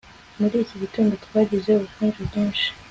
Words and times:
muri 0.39 0.55
iki 0.63 0.75
gitondo 0.83 1.13
twagize 1.25 1.69
ubukonje 1.73 2.19
bwinshi 2.27 2.65